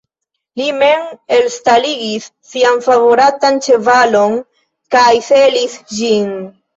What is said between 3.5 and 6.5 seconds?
ĉevalon kaj selis ĝin.